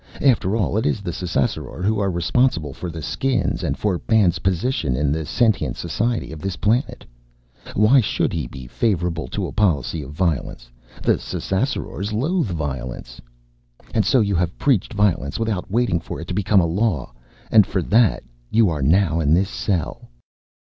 [0.25, 4.39] After all, it is the Ssassaror who are responsible for the Skins and for Man's
[4.39, 7.05] position in the sentient society of this planet.
[7.75, 10.71] Why should he be favorable to a policy of Violence?
[11.03, 13.21] The Ssassarors loathe violence."
[13.93, 17.13] "And so you have preached Violence without waiting for it to become a law?
[17.51, 20.09] And for that you are now in this cell?"